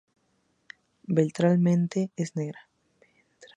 [1.19, 2.67] Ventralmente es negra.